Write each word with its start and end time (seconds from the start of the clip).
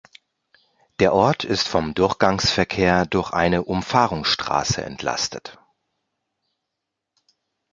Der 0.97 1.13
Ort 1.13 1.43
ist 1.43 1.67
vom 1.67 1.93
Durchgangsverkehr 1.93 3.05
durch 3.05 3.29
eine 3.33 3.61
Umfahrungsstraße 3.63 4.83
entlastet. 4.83 5.59